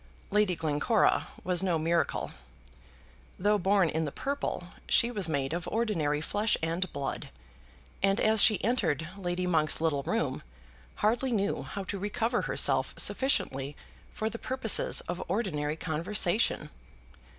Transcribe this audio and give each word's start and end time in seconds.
Lady 0.31 0.55
Glencora 0.55 1.27
was 1.43 1.61
no 1.61 1.77
miracle. 1.77 2.31
Though 3.37 3.59
born 3.59 3.87
in 3.87 4.03
the 4.03 4.11
purple, 4.11 4.63
she 4.89 5.11
was 5.11 5.29
made 5.29 5.53
of 5.53 5.67
ordinary 5.67 6.21
flesh 6.21 6.57
and 6.63 6.91
blood, 6.91 7.29
and 8.01 8.19
as 8.19 8.41
she 8.41 8.63
entered 8.63 9.07
Lady 9.15 9.45
Monk's 9.45 9.79
little 9.79 10.01
room, 10.01 10.41
hardly 11.05 11.31
knew 11.31 11.61
how 11.61 11.83
to 11.83 11.99
recover 11.99 12.41
herself 12.41 12.95
sufficiently 12.97 13.77
for 14.11 14.27
the 14.27 14.39
purposes 14.39 15.01
of 15.01 15.21
ordinary 15.27 15.75
conversation. 15.75 16.71